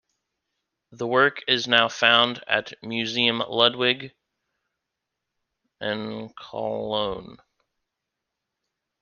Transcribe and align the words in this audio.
The 0.93 1.05
work 1.05 1.43
is 1.47 1.67
now 1.67 1.87
to 1.87 1.93
be 1.93 1.97
found 1.99 2.43
at 2.47 2.73
Museum 2.81 3.37
Ludwig 3.37 4.15
in 5.79 6.33
Cologne. 6.35 7.37